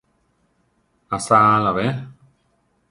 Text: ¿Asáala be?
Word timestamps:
¿Asáala 1.17 1.71
be? 1.77 1.87